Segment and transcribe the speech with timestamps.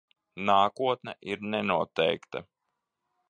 [0.49, 2.45] Nākotne ir nenoteikta.